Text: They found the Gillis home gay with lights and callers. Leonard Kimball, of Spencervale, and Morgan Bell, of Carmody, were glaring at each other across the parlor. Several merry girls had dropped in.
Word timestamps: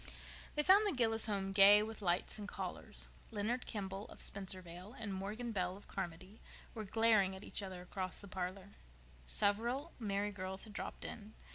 They 0.55 0.63
found 0.63 0.87
the 0.87 0.93
Gillis 0.93 1.27
home 1.27 1.51
gay 1.51 1.83
with 1.83 2.01
lights 2.01 2.39
and 2.39 2.47
callers. 2.47 3.09
Leonard 3.29 3.67
Kimball, 3.67 4.05
of 4.07 4.17
Spencervale, 4.17 4.95
and 4.97 5.13
Morgan 5.13 5.51
Bell, 5.51 5.77
of 5.77 5.87
Carmody, 5.87 6.41
were 6.73 6.85
glaring 6.85 7.35
at 7.35 7.43
each 7.43 7.61
other 7.61 7.83
across 7.83 8.19
the 8.19 8.27
parlor. 8.27 8.69
Several 9.27 9.91
merry 9.99 10.31
girls 10.31 10.63
had 10.63 10.73
dropped 10.73 11.05
in. 11.05 11.35